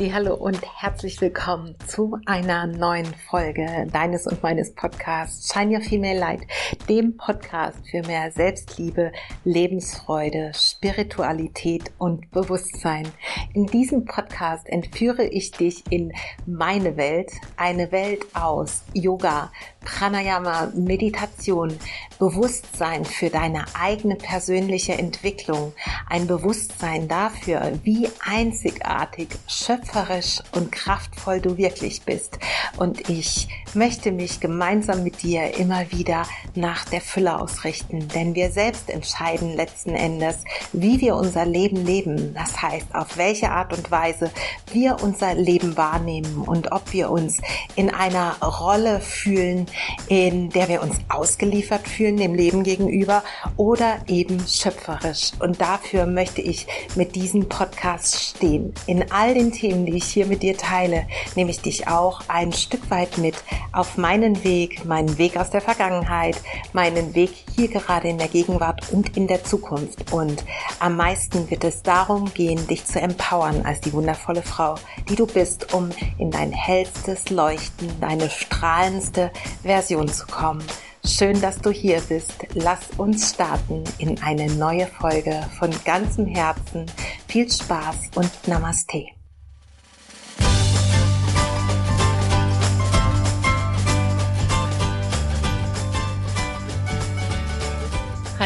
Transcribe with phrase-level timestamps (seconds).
[0.00, 6.18] Hallo und herzlich willkommen zu einer neuen Folge deines und meines Podcasts Shine Your Female
[6.20, 6.42] Light,
[6.88, 9.10] dem Podcast für mehr Selbstliebe,
[9.42, 13.08] Lebensfreude, Spiritualität und Bewusstsein.
[13.54, 16.12] In diesem Podcast entführe ich dich in
[16.46, 21.76] meine Welt, eine Welt aus Yoga, Pranayama, Meditation,
[22.20, 25.72] Bewusstsein für deine eigene persönliche Entwicklung,
[26.08, 29.28] ein Bewusstsein dafür, wie einzigartig,
[29.88, 32.38] schöpferisch und kraftvoll du wirklich bist.
[32.76, 36.24] Und ich möchte mich gemeinsam mit dir immer wieder
[36.54, 40.38] nach der Fülle ausrichten, denn wir selbst entscheiden letzten Endes,
[40.72, 42.34] wie wir unser Leben leben.
[42.34, 44.30] Das heißt, auf welche Art und Weise
[44.72, 47.38] wir unser Leben wahrnehmen und ob wir uns
[47.76, 49.66] in einer Rolle fühlen,
[50.08, 53.22] in der wir uns ausgeliefert fühlen dem Leben gegenüber
[53.56, 55.32] oder eben schöpferisch.
[55.40, 58.72] Und dafür möchte ich mit diesem Podcast stehen.
[58.86, 62.52] In all den Themen, die ich hier mit dir teile, nehme ich dich auch ein
[62.52, 63.36] Stück weit mit
[63.72, 66.36] auf meinen Weg, meinen Weg aus der Vergangenheit,
[66.72, 70.12] meinen Weg hier gerade in der Gegenwart und in der Zukunft.
[70.12, 70.44] Und
[70.80, 74.76] am meisten wird es darum gehen, dich zu empowern als die wundervolle Frau,
[75.08, 79.30] die du bist, um in dein hellstes Leuchten, deine strahlendste
[79.62, 80.64] Version zu kommen.
[81.04, 82.34] Schön, dass du hier bist.
[82.54, 86.86] Lass uns starten in eine neue Folge von ganzem Herzen.
[87.26, 89.17] Viel Spaß und Namaste.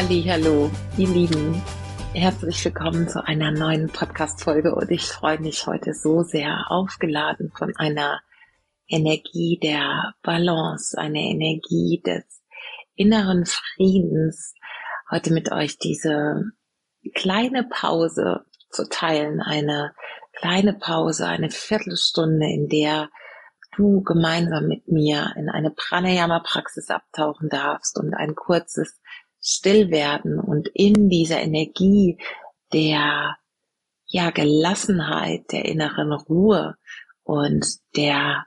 [0.05, 1.63] Hallo, ihr Lieben.
[2.13, 7.73] Herzlich willkommen zu einer neuen Podcast-Folge und ich freue mich heute so sehr aufgeladen von
[7.77, 8.19] einer
[8.85, 12.25] Energie der Balance, eine Energie des
[12.95, 14.53] inneren Friedens,
[15.09, 16.51] heute mit euch diese
[17.15, 19.95] kleine Pause zu teilen, eine
[20.33, 23.09] kleine Pause, eine Viertelstunde, in der
[23.77, 28.99] du gemeinsam mit mir in eine Pranayama-Praxis abtauchen darfst und ein kurzes
[29.43, 32.17] Stillwerden und in dieser Energie
[32.71, 33.35] der
[34.05, 36.75] ja Gelassenheit, der inneren Ruhe
[37.23, 37.65] und
[37.95, 38.45] der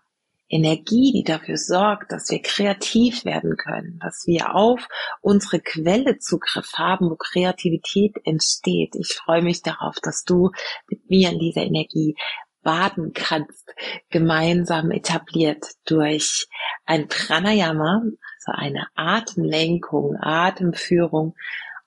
[0.49, 4.87] Energie, die dafür sorgt, dass wir kreativ werden können, dass wir auf
[5.21, 8.95] unsere Quelle Zugriff haben, wo Kreativität entsteht.
[8.95, 10.53] Ich freue mich darauf, dass du
[10.89, 12.15] mit mir in dieser Energie
[12.62, 13.75] baden kannst,
[14.11, 16.47] gemeinsam etabliert durch
[16.85, 18.03] ein Pranayama,
[18.47, 21.34] also eine Atemlenkung, Atemführung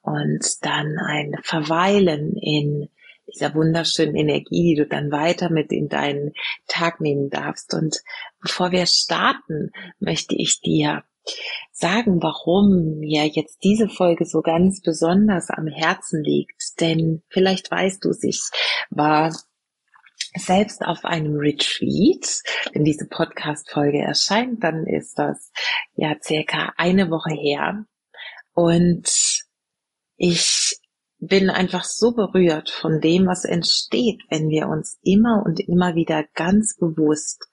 [0.02, 2.90] und dann ein Verweilen in
[3.34, 6.34] dieser wunderschönen Energie, die du dann weiter mit in deinen
[6.68, 7.74] Tag nehmen darfst.
[7.74, 8.02] Und
[8.42, 11.04] bevor wir starten, möchte ich dir
[11.72, 16.80] sagen, warum mir jetzt diese Folge so ganz besonders am Herzen liegt.
[16.80, 18.42] Denn vielleicht weißt du, ich
[18.90, 19.32] war
[20.36, 22.42] selbst auf einem Retreat.
[22.74, 25.52] Wenn diese Podcast-Folge erscheint, dann ist das
[25.96, 27.86] ja circa eine Woche her.
[28.54, 29.10] Und
[30.18, 30.80] ich
[31.20, 36.24] bin einfach so berührt von dem, was entsteht, wenn wir uns immer und immer wieder
[36.34, 37.50] ganz bewusst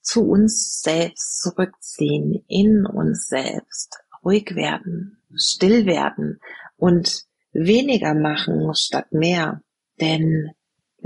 [0.00, 6.40] zu uns selbst zurückziehen, in uns selbst, ruhig werden, still werden
[6.76, 9.62] und weniger machen statt mehr.
[10.00, 10.52] Denn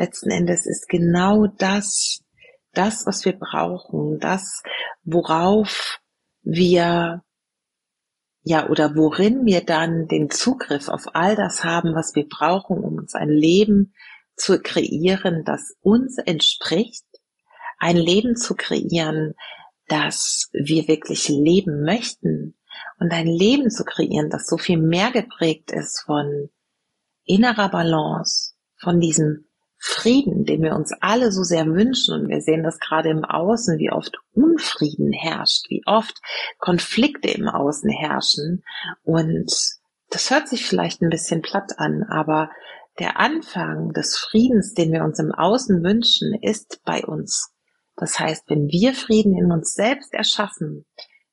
[0.00, 2.22] letzten Endes ist genau das,
[2.72, 4.62] das, was wir brauchen, das,
[5.04, 6.00] worauf
[6.42, 7.22] wir
[8.42, 12.96] ja, oder worin wir dann den Zugriff auf all das haben, was wir brauchen, um
[12.96, 13.92] uns ein Leben
[14.34, 17.04] zu kreieren, das uns entspricht,
[17.78, 19.34] ein Leben zu kreieren,
[19.88, 22.56] das wir wirklich leben möchten
[22.98, 26.48] und ein Leben zu kreieren, das so viel mehr geprägt ist von
[27.24, 29.49] innerer Balance, von diesem
[29.82, 33.78] Frieden, den wir uns alle so sehr wünschen, und wir sehen das gerade im Außen,
[33.78, 36.20] wie oft Unfrieden herrscht, wie oft
[36.58, 38.62] Konflikte im Außen herrschen.
[39.02, 39.50] Und
[40.10, 42.50] das hört sich vielleicht ein bisschen platt an, aber
[42.98, 47.50] der Anfang des Friedens, den wir uns im Außen wünschen, ist bei uns.
[47.96, 50.84] Das heißt, wenn wir Frieden in uns selbst erschaffen,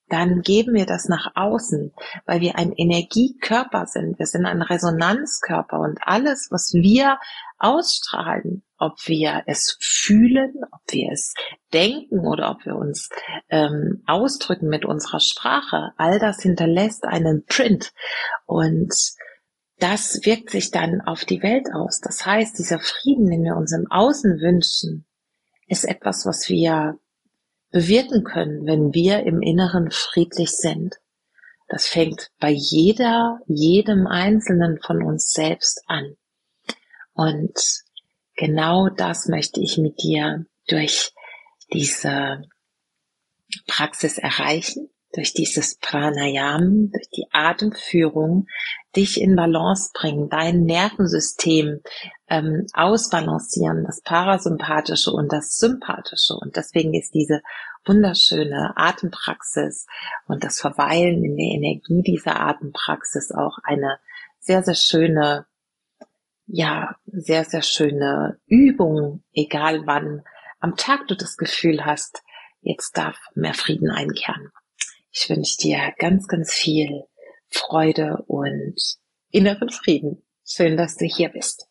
[0.10, 1.94] dann geben wir das nach außen,
[2.26, 4.18] weil wir ein Energiekörper sind.
[4.20, 7.20] Wir sind ein Resonanzkörper und alles, was wir
[7.58, 11.34] ausstrahlen, ob wir es fühlen, ob wir es
[11.74, 13.10] denken oder ob wir uns
[13.50, 17.92] ähm, ausdrücken mit unserer Sprache, all das hinterlässt einen Print
[18.46, 18.94] und
[19.80, 22.00] das wirkt sich dann auf die Welt aus.
[22.02, 25.06] Das heißt, dieser Frieden, den wir uns im Außen wünschen,
[25.68, 26.98] ist etwas, was wir
[27.72, 30.96] bewirken können, wenn wir im Inneren friedlich sind.
[31.68, 36.16] Das fängt bei jeder, jedem Einzelnen von uns selbst an.
[37.18, 37.60] Und
[38.36, 41.14] genau das möchte ich mit dir durch
[41.74, 42.44] diese
[43.68, 48.48] Praxis erreichen, durch dieses Pranayam, durch die Atemführung,
[48.96, 51.82] dich in Balance bringen, dein Nervensystem
[52.30, 56.34] ähm, ausbalancieren, das Parasympathische und das Sympathische.
[56.34, 57.42] Und deswegen ist diese
[57.86, 59.88] wunderschöne Atempraxis
[60.28, 63.98] und das Verweilen in der Energie dieser Atempraxis auch eine
[64.40, 65.46] sehr, sehr schöne,
[66.48, 70.24] ja, sehr, sehr schöne Übung, egal wann
[70.60, 72.24] am Tag du das Gefühl hast,
[72.62, 74.52] jetzt darf mehr Frieden einkehren.
[75.12, 77.04] Ich wünsche dir ganz, ganz viel
[77.50, 78.76] Freude und
[79.30, 80.24] inneren Frieden.
[80.46, 81.68] Schön, dass du hier bist.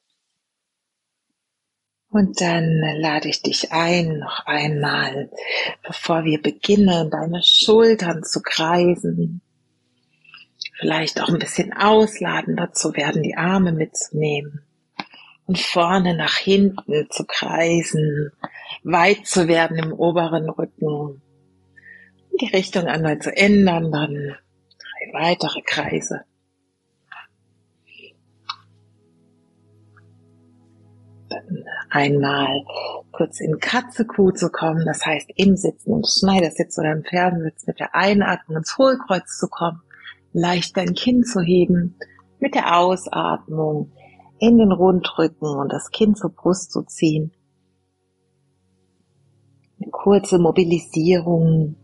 [2.09, 5.31] Und dann lade ich dich ein, noch einmal,
[5.83, 9.43] bevor wir beginnen, deine Schultern zu kreisen.
[10.79, 14.66] Vielleicht auch ein bisschen ausladender zu werden, die Arme mitzunehmen.
[15.47, 18.33] Und vorne nach hinten zu kreisen,
[18.83, 21.23] weit zu werden im oberen Rücken.
[22.41, 24.37] Die Richtung einmal zu ändern, dann
[24.79, 26.23] drei weitere Kreise.
[31.29, 32.65] Dann einmal
[33.13, 37.81] kurz in Katze-Kuh zu kommen, das heißt im Sitzen, im Schneidersitz oder im Fernensitz mit
[37.81, 39.81] der Einatmung ins Hohlkreuz zu kommen,
[40.33, 41.97] leicht dein Kinn zu heben,
[42.39, 43.93] mit der Ausatmung
[44.39, 47.33] in den Rundrücken und das Kinn zur Brust zu ziehen.
[49.81, 51.77] Eine kurze Mobilisierung,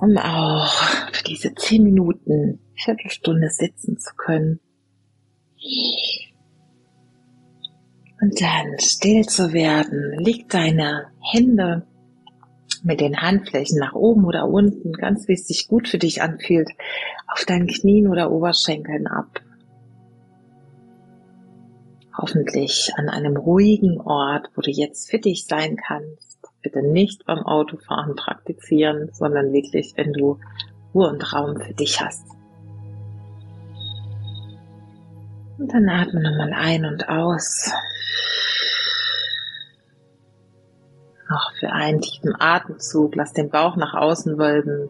[0.00, 0.72] um auch
[1.12, 4.60] für diese zehn Minuten, Viertelstunde sitzen zu können.
[8.20, 11.86] Und dann still zu werden, leg deine Hände
[12.82, 16.70] mit den Handflächen nach oben oder unten, ganz wie es sich gut für dich anfühlt,
[17.32, 19.40] auf deinen Knien oder Oberschenkeln ab.
[22.16, 26.38] Hoffentlich an einem ruhigen Ort, wo du jetzt für dich sein kannst.
[26.62, 30.38] Bitte nicht beim Autofahren praktizieren, sondern wirklich, wenn du
[30.94, 32.24] Ruhe und Raum für dich hast.
[35.58, 37.70] Und dann atme nochmal ein und aus.
[41.28, 43.14] Noch für einen tiefen Atemzug.
[43.14, 44.88] Lass den Bauch nach außen wölben.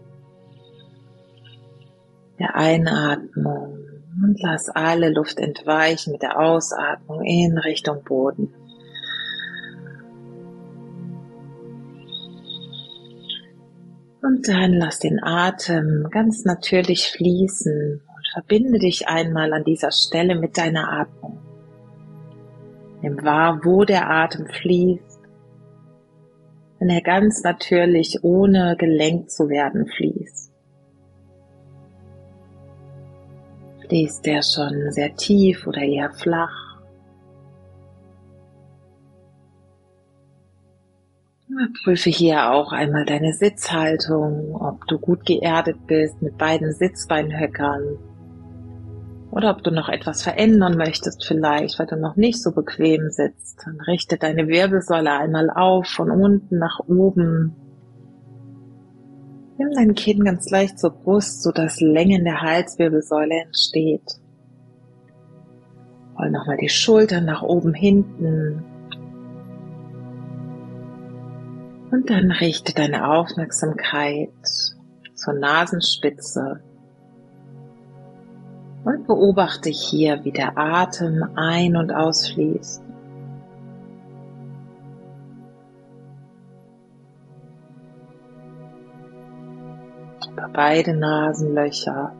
[2.38, 8.54] Der Einatmung und lass alle Luft entweichen mit der Ausatmung in Richtung Boden.
[14.22, 20.34] Und dann lass den Atem ganz natürlich fließen und verbinde dich einmal an dieser Stelle
[20.34, 21.38] mit deiner Atmung.
[23.02, 25.20] Nimm wahr, wo der Atem fließt,
[26.78, 30.55] wenn er ganz natürlich, ohne gelenkt zu werden, fließt.
[33.88, 36.76] Fließt der schon sehr tief oder eher flach?
[41.84, 47.98] Prüfe hier auch einmal deine Sitzhaltung, ob du gut geerdet bist mit beiden Sitzbeinhöckern
[49.30, 53.62] oder ob du noch etwas verändern möchtest vielleicht, weil du noch nicht so bequem sitzt.
[53.64, 57.54] Dann richte deine Wirbelsäule einmal auf, von unten nach oben.
[59.58, 64.20] Nimm dein Kinn ganz leicht zur Brust, sodass Länge in der Halswirbelsäule entsteht.
[66.18, 68.64] Roll nochmal die Schultern nach oben hinten.
[71.90, 74.30] Und dann richte deine Aufmerksamkeit
[75.14, 76.60] zur Nasenspitze
[78.84, 82.85] und beobachte hier, wie der Atem ein- und ausfließt.
[90.56, 92.14] Beide Nasenlöcher,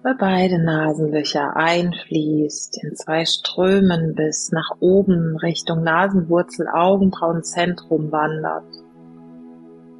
[0.00, 8.64] über beide Nasenlöcher einfließt, in zwei Strömen bis nach oben Richtung Nasenwurzel, Augenbrauenzentrum wandert,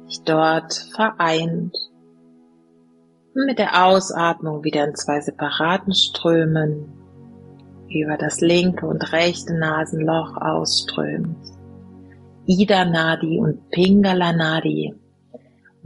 [0.07, 1.73] sich dort vereint
[3.33, 6.91] und mit der Ausatmung wieder in zwei separaten Strömen
[7.89, 11.37] über das linke und rechte Nasenloch ausströmt.
[12.47, 14.93] Ida Nadi und Pingala Nadi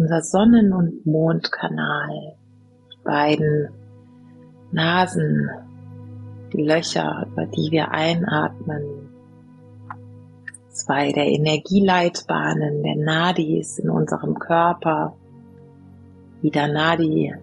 [0.01, 2.33] unser Sonnen- und Mondkanal,
[3.03, 3.69] beiden
[4.71, 5.47] Nasen,
[6.51, 8.81] die Löcher, über die wir einatmen,
[10.69, 15.15] zwei der Energieleitbahnen, der Nadis in unserem Körper,
[16.41, 17.35] Ida Nadi,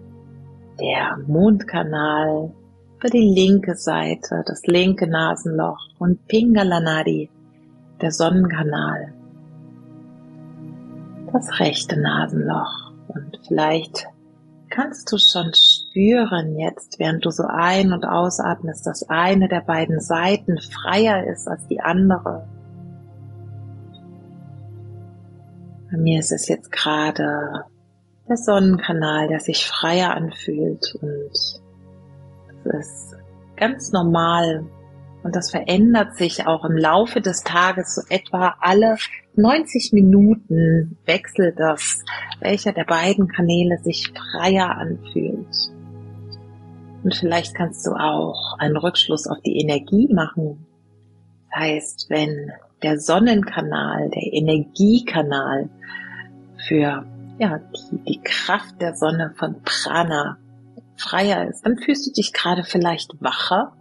[0.81, 2.51] der Mondkanal
[2.97, 7.29] über die linke Seite, das linke Nasenloch und Pingala Nadi,
[8.01, 9.13] der Sonnenkanal
[11.31, 14.07] das rechte Nasenloch und vielleicht
[14.69, 19.99] kannst du schon spüren jetzt, während du so ein- und ausatmest, dass eine der beiden
[19.99, 22.47] Seiten freier ist als die andere.
[25.91, 27.65] Bei mir ist es jetzt gerade
[28.27, 31.61] der Sonnenkanal, der sich freier anfühlt und es
[32.63, 33.15] ist
[33.55, 34.65] ganz normal
[35.23, 38.97] und das verändert sich auch im Laufe des Tages so etwa alle
[39.35, 42.03] 90 Minuten wechselt das,
[42.39, 45.55] welcher der beiden Kanäle sich freier anfühlt.
[47.03, 50.65] Und vielleicht kannst du auch einen Rückschluss auf die Energie machen.
[51.49, 52.51] Das heißt, wenn
[52.83, 55.69] der Sonnenkanal, der Energiekanal
[56.67, 57.05] für
[57.39, 60.37] ja, die, die Kraft der Sonne von Prana
[60.97, 63.73] freier ist, dann fühlst du dich gerade vielleicht wacher.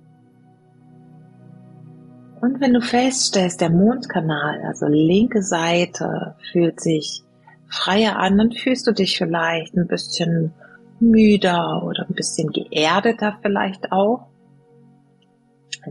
[2.40, 7.25] Und wenn du feststellst, der Mondkanal, also linke Seite, fühlt sich
[7.68, 10.52] freier an, dann fühlst du dich vielleicht ein bisschen
[11.00, 14.28] müder oder ein bisschen geerdeter vielleicht auch.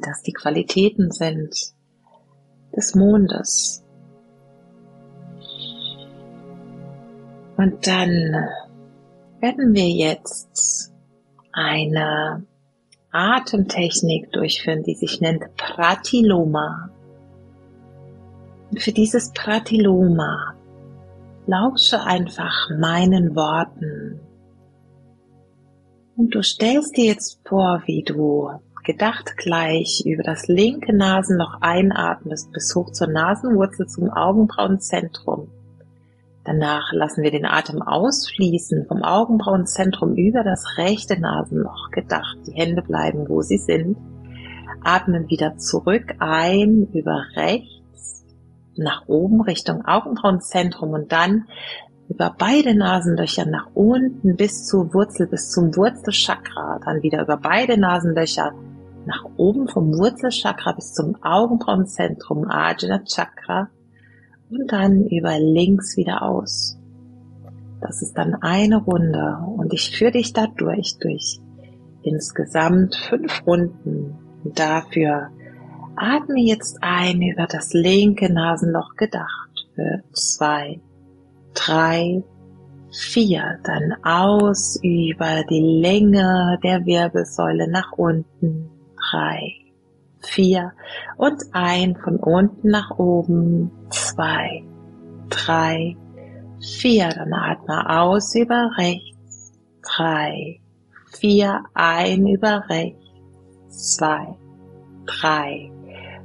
[0.01, 1.74] Das die Qualitäten sind
[2.75, 3.84] des Mondes.
[7.58, 8.48] Und dann
[9.39, 10.94] werden wir jetzt
[11.51, 12.46] eine
[13.12, 16.90] Atemtechnik durchführen, die sich nennt Pratiloma.
[18.78, 20.56] Für dieses Pratiloma
[21.46, 24.20] lausche einfach meinen Worten.
[26.18, 28.50] Und du stellst dir jetzt vor, wie du
[28.84, 35.50] gedacht gleich über das linke Nasenloch einatmest bis hoch zur Nasenwurzel zum Augenbrauenzentrum
[36.48, 42.38] Danach lassen wir den Atem ausfließen vom Augenbrauenzentrum über das rechte Nasenloch gedacht.
[42.48, 43.98] Die Hände bleiben, wo sie sind.
[44.82, 48.24] Atmen wieder zurück ein über rechts
[48.77, 51.50] nach oben Richtung Augenbrauenzentrum und dann
[52.08, 56.80] über beide Nasenlöcher nach unten bis zur Wurzel, bis zum Wurzelchakra.
[56.86, 58.54] Dann wieder über beide Nasenlöcher
[59.06, 63.70] nach oben vom Wurzelchakra bis zum Augenbrauenzentrum Ajna Chakra
[64.50, 66.77] und dann über links wieder aus.
[67.82, 71.39] Das ist dann eine Runde und ich führe dich da durch, durch
[72.04, 74.16] insgesamt fünf Runden.
[74.44, 75.30] Und dafür
[75.96, 80.80] atme jetzt ein über das linke Nasenloch gedacht für zwei,
[81.54, 82.24] drei,
[82.92, 88.70] vier, dann aus über die Länge der Wirbelsäule nach unten,
[89.12, 89.54] drei,
[90.20, 90.72] vier
[91.18, 94.07] und ein von unten nach oben, zwei,
[95.29, 95.95] drei,
[96.59, 97.09] vier.
[97.09, 100.59] Dann atme aus über rechts, drei,
[101.19, 104.36] vier, ein über rechts, zwei,
[105.05, 105.71] drei,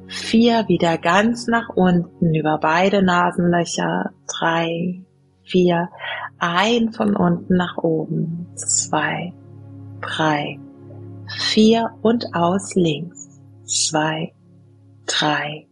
[0.07, 5.03] vier, wieder ganz nach unten über beide Nasenlöcher, drei,
[5.45, 5.89] vier,
[6.39, 9.33] ein von unten nach oben, zwei,
[10.01, 10.59] drei,
[11.29, 13.23] vier und aus links
[13.73, 14.33] zwei,
[15.07, 15.67] drei,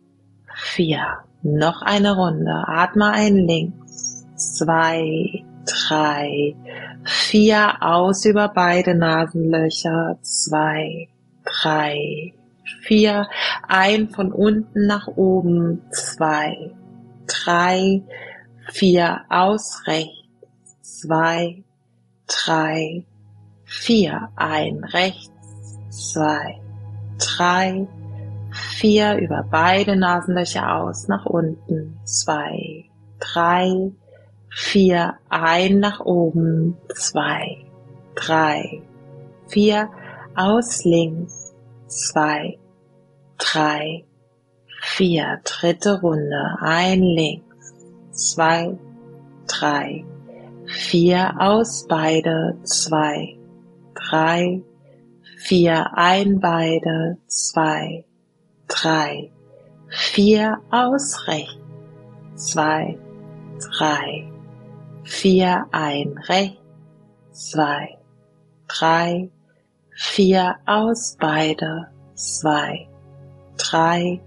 [0.55, 1.19] vier.
[1.43, 2.65] Noch eine Runde.
[2.67, 4.27] Atme ein links.
[4.37, 6.55] Zwei, drei,
[7.05, 7.83] vier.
[7.83, 10.19] Aus über beide Nasenlöcher.
[10.23, 11.09] Zwei,
[11.45, 12.35] drei,
[12.83, 13.27] vier.
[13.67, 15.83] Ein von unten nach oben.
[15.91, 16.73] Zwei,
[17.27, 18.03] drei,
[18.71, 19.23] vier.
[19.31, 20.17] Aus rechts.
[20.83, 21.65] Zwei,
[22.27, 23.05] drei,
[23.65, 24.29] vier.
[24.37, 25.31] Ein rechts.
[25.89, 26.61] Zwei,
[27.19, 27.89] drei,
[28.81, 32.87] vier über beide Nasenlöcher aus nach unten, zwei,
[33.19, 33.93] drei,
[34.49, 37.67] vier, ein nach oben, zwei,
[38.15, 38.81] drei,
[39.49, 39.91] vier,
[40.35, 41.53] aus links,
[41.89, 42.59] zwei,
[43.37, 44.07] drei,
[44.81, 47.75] vier, dritte Runde, ein links,
[48.13, 48.79] zwei,
[49.47, 50.07] drei,
[50.65, 53.37] vier, aus beide, zwei,
[53.95, 54.63] drei,
[55.37, 58.07] vier ein beide, zwei,
[58.71, 59.31] drei,
[59.89, 61.59] vier aus rechts,
[62.37, 62.99] zwei,
[63.59, 64.31] drei,
[65.03, 66.61] vier ein rechts,
[67.33, 67.99] zwei,
[68.69, 69.31] drei,
[69.95, 72.89] vier aus beide, zwei,
[73.57, 74.21] drei,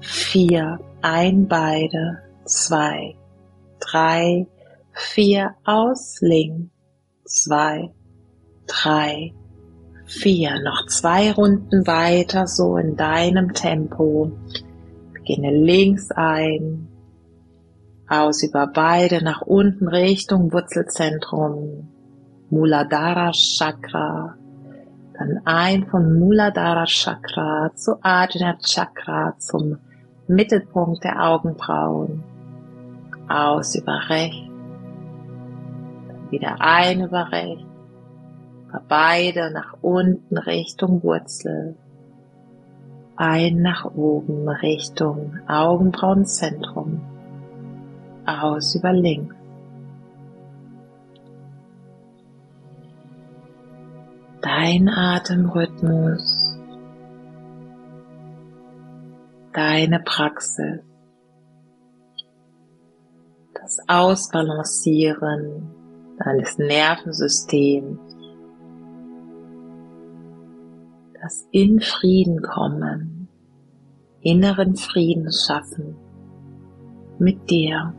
[0.00, 3.16] vier ein beide, zwei,
[3.80, 4.46] drei,
[4.92, 6.70] vier aus links,
[7.24, 7.90] zwei,
[8.66, 9.32] drei,
[10.10, 14.32] vier, noch zwei Runden weiter, so in deinem Tempo.
[15.12, 16.88] Beginne links ein,
[18.08, 21.88] aus über beide nach unten Richtung Wurzelzentrum,
[22.50, 24.34] Muladhara Chakra,
[25.16, 29.78] dann ein von Muladhara Chakra zu Ajna Chakra zum
[30.26, 32.24] Mittelpunkt der Augenbrauen,
[33.28, 34.50] aus über rechts,
[36.30, 37.69] wieder ein über rechts,
[38.88, 41.76] Beide nach unten Richtung Wurzel.
[43.16, 47.00] Ein nach oben Richtung Augenbrauenzentrum.
[48.26, 49.34] Aus über links.
[54.40, 56.58] Dein Atemrhythmus.
[59.52, 60.80] Deine Praxis.
[63.54, 65.70] Das Ausbalancieren
[66.24, 68.09] deines Nervensystems,
[71.20, 73.28] das in Frieden kommen,
[74.22, 75.96] inneren Frieden schaffen
[77.18, 77.94] mit dir.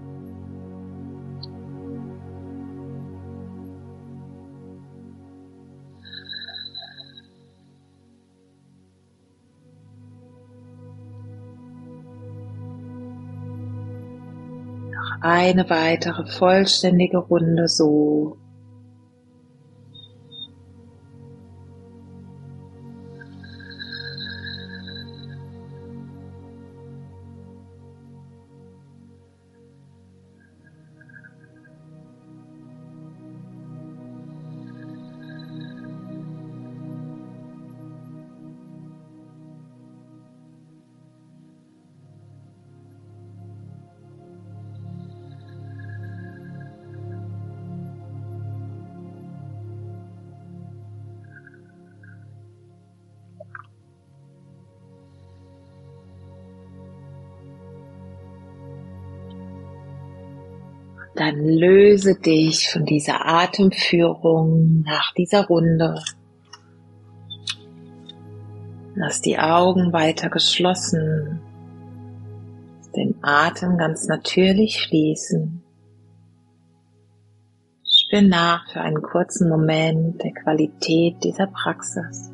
[15.24, 18.41] eine weitere vollständige Runde so.
[61.16, 65.96] Dann löse dich von dieser Atemführung nach dieser Runde.
[68.96, 71.42] Lass die Augen weiter geschlossen,
[72.96, 75.64] den Atem ganz natürlich fließen.
[77.86, 82.31] Spür nach für einen kurzen Moment der Qualität dieser Praxis.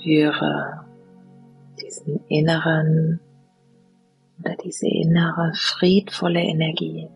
[0.00, 0.86] Spüre
[1.80, 3.20] diesen inneren
[4.38, 7.08] oder diese innere friedvolle Energie.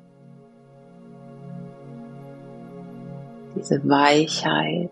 [3.57, 4.91] Diese Weichheit,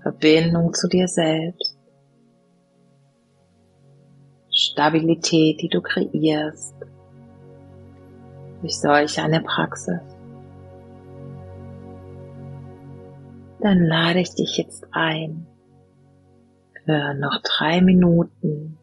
[0.00, 1.76] Verbindung zu dir selbst,
[4.50, 6.74] Stabilität, die du kreierst
[8.62, 10.00] durch solch eine Praxis.
[13.60, 15.46] Dann lade ich dich jetzt ein,
[16.86, 18.78] für noch drei Minuten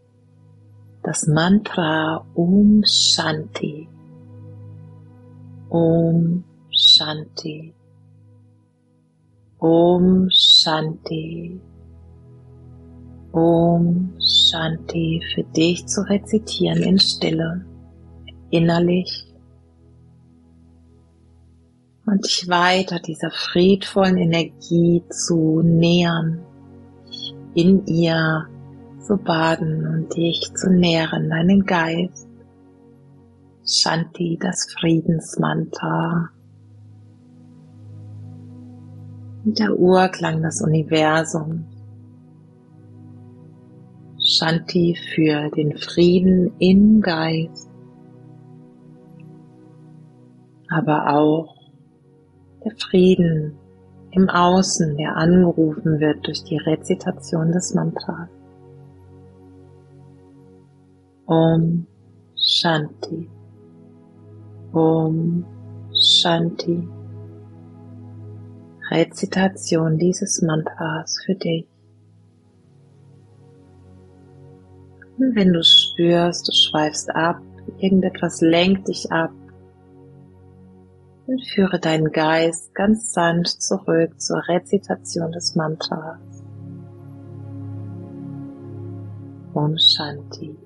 [1.03, 3.89] das Mantra Om Shanti.
[5.69, 7.73] Om Shanti.
[9.59, 11.59] Om Shanti.
[13.31, 17.65] Om Shanti für dich zu rezitieren in Stille,
[18.51, 19.33] innerlich
[22.05, 26.45] und dich weiter dieser friedvollen Energie zu nähern
[27.55, 28.47] in ihr
[28.99, 32.27] zu baden und dich zu nähren, deinen Geist.
[33.65, 36.29] Shanti, das Friedensmantra.
[39.45, 41.65] Und der Urklang des Universums.
[44.25, 47.69] Shanti für den Frieden im Geist,
[50.69, 51.55] aber auch
[52.63, 53.57] der Frieden
[54.15, 58.29] im Außen, der angerufen wird durch die Rezitation des Mantras.
[61.25, 61.87] Om
[62.35, 63.29] Shanti.
[64.71, 65.45] Om
[65.93, 66.87] Shanti.
[68.91, 71.65] Rezitation dieses Mantras für dich.
[75.17, 77.41] Und wenn du spürst, du schweifst ab,
[77.79, 79.31] irgendetwas lenkt dich ab,
[81.27, 86.19] und führe deinen Geist ganz sanft zurück zur Rezitation des Mantras.
[89.53, 90.62] Om Shanti.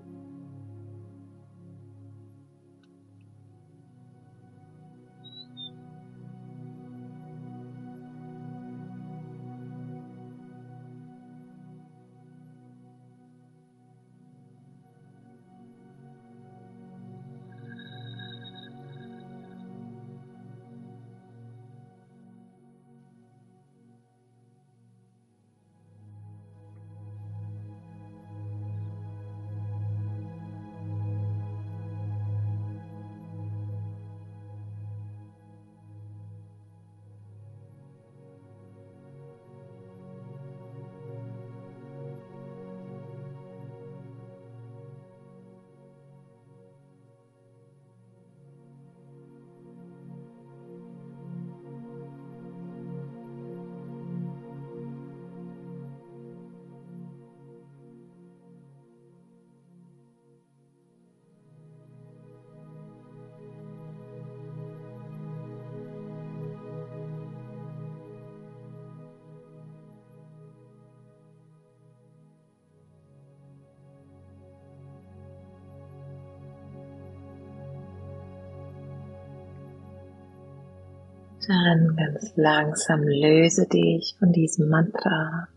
[81.48, 85.48] Dann ganz langsam löse dich von diesem Mantra.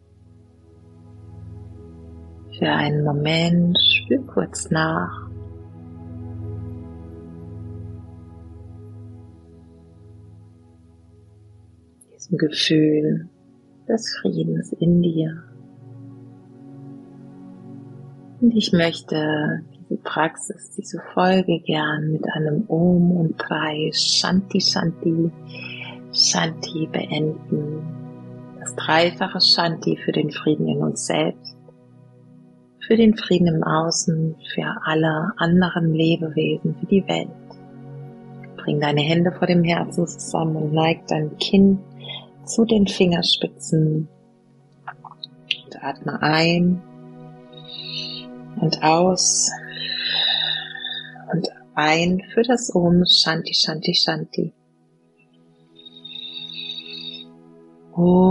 [2.56, 5.28] Für einen Moment spür kurz nach.
[12.14, 13.28] Diesem Gefühl
[13.88, 15.42] des Friedens in dir.
[18.40, 25.32] Und ich möchte diese Praxis, diese Folge gern mit einem Om und drei Shanti Shanti
[26.20, 27.82] Shanti beenden.
[28.60, 31.56] Das dreifache Shanti für den Frieden in uns selbst,
[32.86, 37.28] für den Frieden im Außen, für alle anderen Lebewesen, für die Welt.
[38.56, 41.78] Bring deine Hände vor dem Herzen zusammen und neig dein Kinn
[42.44, 44.08] zu den Fingerspitzen
[45.64, 46.82] und atme ein
[48.60, 49.50] und aus
[51.32, 54.52] und ein für das Om Shanti Shanti Shanti.
[58.00, 58.30] Om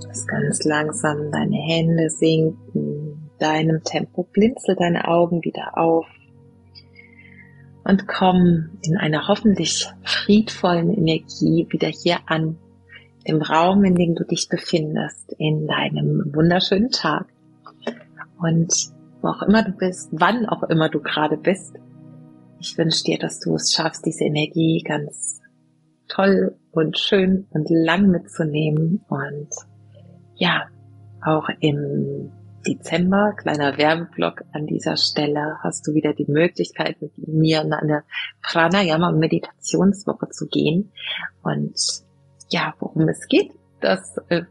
[0.02, 2.85] Lass ganz langsam deine Hände sinken,
[3.40, 6.06] deinem Tempo blinzel deine Augen wieder auf
[7.86, 12.58] und komm in einer hoffentlich friedvollen Energie wieder hier an,
[13.24, 17.28] im Raum, in dem du dich befindest, in deinem wunderschönen Tag.
[18.40, 18.74] Und
[19.22, 21.76] wo auch immer du bist, wann auch immer du gerade bist,
[22.60, 25.42] ich wünsche dir, dass du es schaffst, diese Energie ganz
[26.08, 29.04] toll und schön und lang mitzunehmen.
[29.10, 29.50] Und
[30.36, 30.66] ja,
[31.24, 32.32] auch im
[32.68, 38.04] Dezember, kleiner Werbeblock an dieser Stelle, hast du wieder die Möglichkeit, mit mir in eine
[38.42, 40.92] Pranayama und Meditationswoche zu gehen.
[41.44, 41.76] Und
[42.50, 43.52] ja, worum es geht,
[43.82, 44.44] das äh,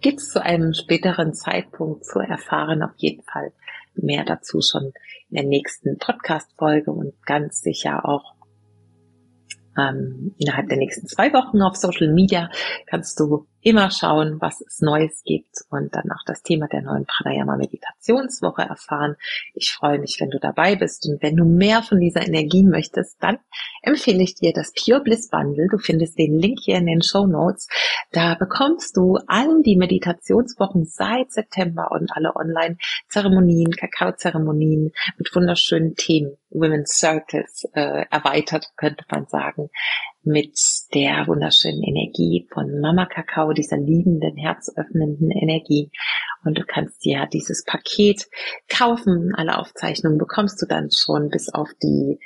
[0.00, 2.82] gibt es zu einem späteren Zeitpunkt zu erfahren.
[2.82, 3.52] Auf jeden Fall
[3.94, 4.92] mehr dazu schon
[5.30, 8.34] in der nächsten Podcast-Folge und ganz sicher auch
[9.78, 12.50] ähm, innerhalb der nächsten zwei Wochen auf Social Media
[12.86, 17.06] kannst du immer schauen, was es Neues gibt und dann auch das Thema der neuen
[17.06, 19.16] Pranayama Meditationswoche erfahren.
[19.54, 23.16] Ich freue mich, wenn du dabei bist und wenn du mehr von dieser Energie möchtest,
[23.22, 23.38] dann
[23.82, 25.68] empfehle ich dir das Pure Bliss Bundle.
[25.70, 27.66] Du findest den Link hier in den Show Notes.
[28.12, 36.36] Da bekommst du all die Meditationswochen seit September und alle Online-Zeremonien, Kakao-Zeremonien mit wunderschönen Themen,
[36.54, 39.68] Women's Circles äh, erweitert, könnte man sagen
[40.22, 40.58] mit
[40.94, 45.90] der wunderschönen Energie von Mama Kakao, dieser liebenden, herzöffnenden Energie.
[46.44, 48.26] Und du kannst dir dieses Paket
[48.68, 49.34] kaufen.
[49.36, 52.18] Alle Aufzeichnungen bekommst du dann schon bis auf die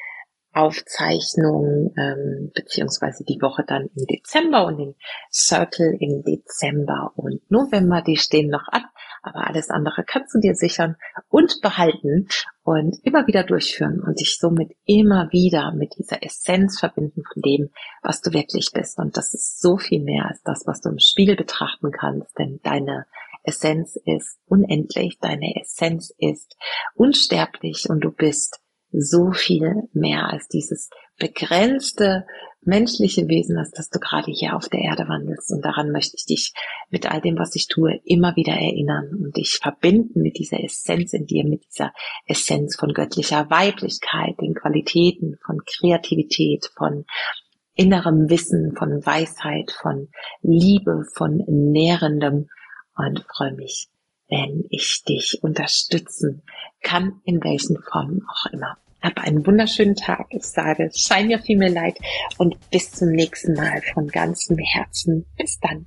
[0.53, 4.95] Aufzeichnung ähm, beziehungsweise die Woche dann im Dezember und den
[5.33, 8.85] Circle im Dezember und November, die stehen noch an,
[9.23, 10.97] aber alles andere kannst du dir sichern
[11.29, 12.29] und behalten
[12.63, 17.71] und immer wieder durchführen und dich somit immer wieder mit dieser Essenz verbinden von dem,
[18.03, 18.99] was du wirklich bist.
[18.99, 22.61] Und das ist so viel mehr als das, was du im Spiegel betrachten kannst, denn
[22.63, 23.07] deine
[23.43, 26.57] Essenz ist unendlich, deine Essenz ist
[26.95, 32.27] unsterblich und du bist so viel mehr als dieses begrenzte
[32.69, 35.51] menschliche Wesen als dass du gerade hier auf der Erde wandelst.
[35.51, 36.53] Und daran möchte ich dich
[36.91, 41.13] mit all dem, was ich tue, immer wieder erinnern und dich verbinden mit dieser Essenz
[41.13, 41.93] in dir, mit dieser
[42.27, 47.05] Essenz von göttlicher Weiblichkeit, den Qualitäten von Kreativität, von
[47.75, 50.09] innerem Wissen, von Weisheit, von
[50.43, 52.49] Liebe, von Nährendem
[52.95, 53.89] und freue mich
[54.29, 56.43] wenn ich dich unterstützen
[56.83, 58.77] kann, in welchen Formen auch immer.
[59.01, 60.27] Hab einen wunderschönen Tag.
[60.31, 61.99] Ich sage, shine your female light
[62.39, 65.25] und bis zum nächsten Mal von ganzem Herzen.
[65.37, 65.87] Bis dann.